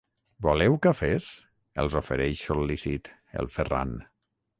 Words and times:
Voleu 0.45 0.77
cafès? 0.85 1.27
—els 1.83 1.97
ofereix, 1.99 2.41
sol·lícit, 2.47 3.11
el 3.43 3.51
Ferran. 3.59 3.93